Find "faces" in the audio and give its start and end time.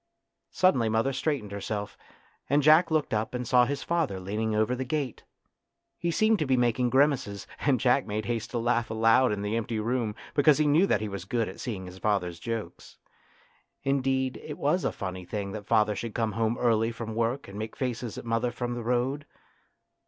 17.75-18.17